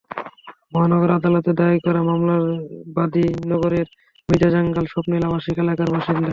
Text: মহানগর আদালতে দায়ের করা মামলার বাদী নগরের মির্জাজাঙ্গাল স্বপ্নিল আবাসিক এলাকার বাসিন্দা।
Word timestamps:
মহানগর 0.73 1.11
আদালতে 1.17 1.51
দায়ের 1.59 1.79
করা 1.85 2.01
মামলার 2.09 2.43
বাদী 2.95 3.25
নগরের 3.51 3.87
মির্জাজাঙ্গাল 4.29 4.85
স্বপ্নিল 4.93 5.23
আবাসিক 5.27 5.55
এলাকার 5.63 5.89
বাসিন্দা। 5.93 6.27